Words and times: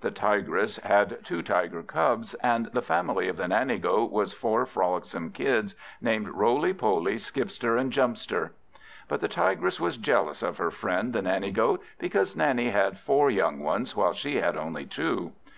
The 0.00 0.10
Tigress 0.10 0.76
had 0.84 1.22
two 1.22 1.42
tiger 1.42 1.82
cubs; 1.82 2.32
and 2.42 2.64
the 2.72 2.80
family 2.80 3.28
of 3.28 3.36
the 3.36 3.46
Nanny 3.46 3.76
goat 3.78 4.10
were 4.10 4.24
four 4.24 4.64
frolicksome 4.64 5.32
kids, 5.34 5.74
named 6.00 6.30
Roley, 6.30 6.72
Poley, 6.72 7.16
Skipster, 7.18 7.76
and 7.76 7.92
Jumpster. 7.92 8.52
But 9.06 9.20
the 9.20 9.28
Tigress 9.28 9.78
was 9.78 9.98
jealous 9.98 10.42
of 10.42 10.56
her 10.56 10.70
friend 10.70 11.12
the 11.12 11.20
Nanny 11.20 11.50
goat, 11.50 11.82
because 11.98 12.34
Nanny 12.34 12.70
had 12.70 12.98
four 12.98 13.30
young 13.30 13.60
ones, 13.60 13.94
while 13.94 14.14
she 14.14 14.36
had 14.36 14.56
only 14.56 14.86
two. 14.86 15.32